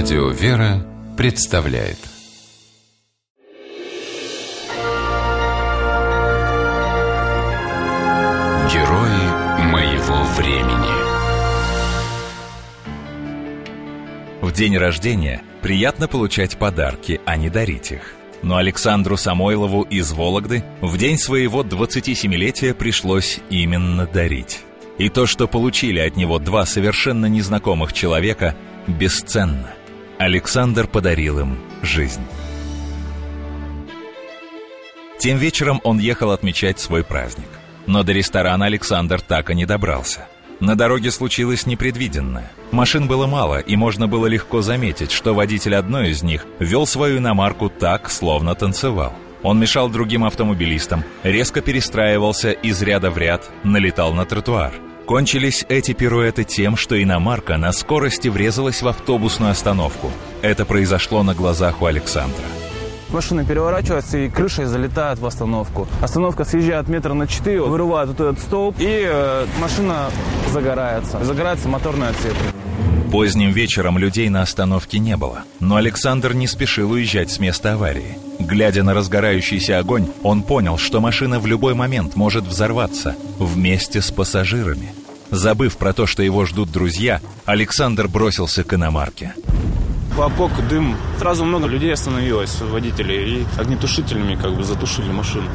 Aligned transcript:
Радио 0.00 0.28
«Вера» 0.28 0.86
представляет 1.16 1.98
Герои 8.72 9.64
моего 9.66 10.22
времени 10.36 10.94
В 14.40 14.52
день 14.52 14.76
рождения 14.76 15.42
приятно 15.62 16.06
получать 16.06 16.56
подарки, 16.58 17.20
а 17.24 17.36
не 17.36 17.50
дарить 17.50 17.90
их. 17.90 18.14
Но 18.44 18.56
Александру 18.56 19.16
Самойлову 19.16 19.82
из 19.82 20.12
Вологды 20.12 20.62
в 20.80 20.96
день 20.96 21.18
своего 21.18 21.64
27-летия 21.64 22.72
пришлось 22.72 23.40
именно 23.50 24.06
дарить. 24.06 24.60
И 24.96 25.08
то, 25.08 25.26
что 25.26 25.48
получили 25.48 25.98
от 25.98 26.14
него 26.14 26.38
два 26.38 26.66
совершенно 26.66 27.26
незнакомых 27.26 27.92
человека, 27.92 28.54
бесценно. 28.86 29.74
Александр 30.18 30.88
подарил 30.88 31.38
им 31.38 31.56
жизнь. 31.80 32.22
Тем 35.20 35.38
вечером 35.38 35.80
он 35.84 36.00
ехал 36.00 36.32
отмечать 36.32 36.80
свой 36.80 37.04
праздник. 37.04 37.46
Но 37.86 38.02
до 38.02 38.10
ресторана 38.10 38.66
Александр 38.66 39.20
так 39.20 39.48
и 39.50 39.54
не 39.54 39.64
добрался. 39.64 40.26
На 40.58 40.74
дороге 40.74 41.12
случилось 41.12 41.66
непредвиденное. 41.66 42.50
Машин 42.72 43.06
было 43.06 43.28
мало, 43.28 43.60
и 43.60 43.76
можно 43.76 44.08
было 44.08 44.26
легко 44.26 44.60
заметить, 44.60 45.12
что 45.12 45.34
водитель 45.34 45.76
одной 45.76 46.10
из 46.10 46.24
них 46.24 46.46
вел 46.58 46.84
свою 46.84 47.18
иномарку 47.18 47.68
так, 47.68 48.10
словно 48.10 48.56
танцевал. 48.56 49.12
Он 49.44 49.60
мешал 49.60 49.88
другим 49.88 50.24
автомобилистам, 50.24 51.04
резко 51.22 51.60
перестраивался 51.60 52.50
из 52.50 52.82
ряда 52.82 53.12
в 53.12 53.18
ряд, 53.18 53.48
налетал 53.62 54.12
на 54.12 54.24
тротуар– 54.24 54.72
Кончились 55.08 55.64
эти 55.70 55.94
пируэты 55.94 56.44
тем, 56.44 56.76
что 56.76 57.02
иномарка 57.02 57.56
на 57.56 57.72
скорости 57.72 58.28
врезалась 58.28 58.82
в 58.82 58.88
автобусную 58.88 59.52
остановку. 59.52 60.10
Это 60.42 60.66
произошло 60.66 61.22
на 61.22 61.34
глазах 61.34 61.80
у 61.80 61.86
Александра. 61.86 62.44
Машина 63.08 63.42
переворачивается 63.42 64.18
и 64.18 64.28
крышей 64.28 64.66
залетает 64.66 65.18
в 65.18 65.24
остановку. 65.24 65.88
Остановка 66.02 66.44
съезжает 66.44 66.88
метра 66.88 67.14
на 67.14 67.26
4, 67.26 67.62
вырывает 67.62 68.10
вот 68.10 68.20
этот 68.20 68.38
столб, 68.38 68.76
и 68.78 69.08
э, 69.08 69.46
машина 69.58 70.10
загорается. 70.52 71.24
Загорается 71.24 71.70
моторная 71.70 72.12
цепь. 72.12 72.36
Поздним 73.10 73.52
вечером 73.52 73.96
людей 73.96 74.28
на 74.28 74.42
остановке 74.42 74.98
не 74.98 75.16
было, 75.16 75.44
но 75.60 75.76
Александр 75.76 76.34
не 76.34 76.46
спешил 76.46 76.90
уезжать 76.90 77.30
с 77.30 77.38
места 77.38 77.72
аварии. 77.72 78.18
Глядя 78.38 78.82
на 78.82 78.92
разгорающийся 78.92 79.78
огонь, 79.78 80.08
он 80.22 80.42
понял, 80.42 80.76
что 80.76 81.00
машина 81.00 81.40
в 81.40 81.46
любой 81.46 81.72
момент 81.72 82.16
может 82.16 82.44
взорваться 82.44 83.16
вместе 83.38 84.02
с 84.02 84.10
пассажирами. 84.10 84.92
Забыв 85.30 85.78
про 85.78 85.94
то, 85.94 86.06
что 86.06 86.22
его 86.22 86.44
ждут 86.44 86.70
друзья, 86.70 87.20
Александр 87.46 88.08
бросился 88.08 88.62
к 88.62 88.74
иномарке. 88.74 89.34
Хлопок, 90.14 90.52
дым. 90.68 90.94
Сразу 91.18 91.46
много 91.46 91.66
людей 91.66 91.92
остановилось, 91.92 92.60
водителей, 92.60 93.40
и 93.40 93.46
огнетушителями 93.58 94.34
как 94.34 94.54
бы 94.54 94.64
затушили 94.64 95.10
машину. 95.10 95.48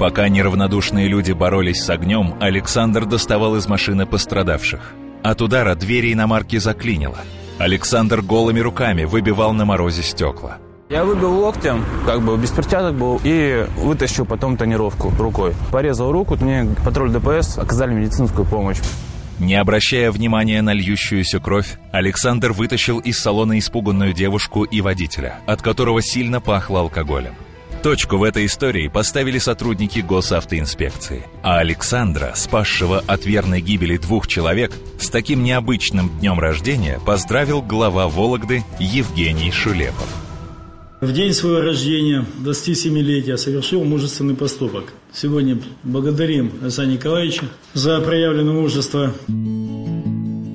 Пока 0.00 0.28
неравнодушные 0.28 1.08
люди 1.08 1.32
боролись 1.32 1.82
с 1.82 1.90
огнем, 1.90 2.34
Александр 2.40 3.04
доставал 3.04 3.56
из 3.56 3.66
машины 3.66 4.06
пострадавших. 4.06 4.94
От 5.26 5.42
удара 5.42 5.74
двери 5.74 6.12
иномарки 6.12 6.56
заклинило. 6.58 7.18
Александр 7.58 8.22
голыми 8.22 8.60
руками 8.60 9.02
выбивал 9.02 9.52
на 9.54 9.64
морозе 9.64 10.04
стекла. 10.04 10.58
Я 10.88 11.04
выбил 11.04 11.40
локтем, 11.40 11.84
как 12.04 12.22
бы 12.22 12.36
без 12.36 12.50
перчаток 12.50 12.94
был, 12.94 13.20
и 13.24 13.66
вытащил 13.76 14.24
потом 14.24 14.56
тонировку 14.56 15.12
рукой. 15.18 15.52
Порезал 15.72 16.12
руку, 16.12 16.36
мне 16.36 16.68
патруль 16.84 17.10
ДПС 17.10 17.58
оказали 17.58 17.92
медицинскую 17.92 18.46
помощь. 18.46 18.78
Не 19.40 19.56
обращая 19.56 20.12
внимания 20.12 20.62
на 20.62 20.72
льющуюся 20.72 21.40
кровь, 21.40 21.76
Александр 21.90 22.52
вытащил 22.52 23.00
из 23.00 23.18
салона 23.18 23.58
испуганную 23.58 24.12
девушку 24.12 24.62
и 24.62 24.80
водителя, 24.80 25.40
от 25.46 25.60
которого 25.60 26.02
сильно 26.02 26.40
пахло 26.40 26.78
алкоголем. 26.82 27.34
Точку 27.82 28.16
в 28.16 28.22
этой 28.24 28.46
истории 28.46 28.88
поставили 28.88 29.38
сотрудники 29.38 30.00
госавтоинспекции. 30.00 31.24
А 31.42 31.58
Александра, 31.58 32.32
спасшего 32.34 33.02
от 33.06 33.26
верной 33.26 33.60
гибели 33.60 33.96
двух 33.96 34.26
человек, 34.26 34.72
с 34.98 35.08
таким 35.08 35.44
необычным 35.44 36.10
днем 36.18 36.40
рождения 36.40 36.98
поздравил 37.04 37.62
глава 37.62 38.08
Вологды 38.08 38.64
Евгений 38.80 39.52
Шулепов. 39.52 40.08
В 41.00 41.12
день 41.12 41.34
своего 41.34 41.60
рождения, 41.60 42.24
27-летия, 42.42 43.36
совершил 43.36 43.84
мужественный 43.84 44.34
поступок. 44.34 44.94
Сегодня 45.12 45.58
благодарим 45.84 46.52
Александра 46.62 46.94
Николаевича 46.94 47.44
за 47.74 48.00
проявленное 48.00 48.54
мужество. 48.54 49.12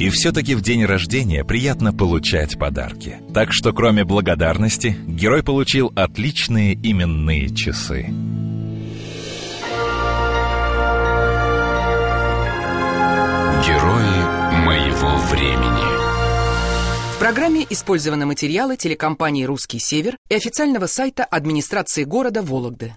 И 0.00 0.08
все-таки 0.08 0.54
в 0.54 0.62
день 0.62 0.86
рождения 0.86 1.44
приятно 1.44 1.92
получать 1.92 2.58
подарки. 2.58 3.18
Так 3.34 3.52
что 3.52 3.74
кроме 3.74 4.02
благодарности, 4.02 4.96
герой 5.06 5.42
получил 5.42 5.92
отличные 5.94 6.72
именные 6.72 7.54
часы. 7.54 8.06
Герои 13.66 14.64
моего 14.64 15.16
времени 15.26 16.00
В 17.14 17.18
программе 17.18 17.66
использованы 17.68 18.24
материалы 18.24 18.78
телекомпании 18.78 19.44
«Русский 19.44 19.78
север» 19.78 20.16
и 20.30 20.34
официального 20.34 20.86
сайта 20.86 21.24
администрации 21.24 22.04
города 22.04 22.40
Вологды. 22.40 22.94